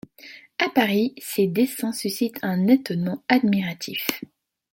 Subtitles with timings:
[0.57, 4.07] À Paris, ces dessins suscitent un étonnement admiratif.